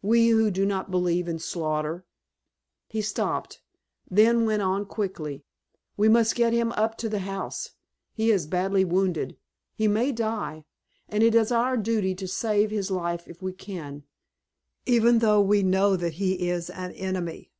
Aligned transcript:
We 0.00 0.28
who 0.30 0.50
do 0.50 0.64
not 0.64 0.90
believe 0.90 1.28
in 1.28 1.38
slaughter——" 1.38 2.06
He 2.88 3.02
stopped, 3.02 3.60
then 4.10 4.46
went 4.46 4.62
on 4.62 4.86
quickly, 4.86 5.44
"We 5.98 6.08
must 6.08 6.34
get 6.34 6.54
him 6.54 6.72
up 6.72 6.96
to 6.96 7.08
the 7.10 7.18
house—he 7.18 8.30
is 8.30 8.46
badly 8.46 8.82
wounded—he 8.86 9.86
may 9.88 10.10
die—and 10.10 11.22
it 11.22 11.34
is 11.34 11.52
our 11.52 11.76
duty 11.76 12.14
to 12.14 12.26
save 12.26 12.70
his 12.70 12.90
life 12.90 13.28
if 13.28 13.42
we 13.42 13.52
can, 13.52 14.04
even 14.86 15.18
though 15.18 15.42
we 15.42 15.62
know 15.62 15.96
that 15.96 16.14
he 16.14 16.48
is 16.48 16.70
an 16.70 16.92
enemy." 16.92 17.52